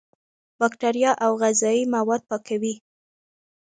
بکتریا 0.59 1.11
او 1.25 1.31
غذایي 1.41 1.83
مواد 1.95 2.21
پاکوي. 2.29 2.73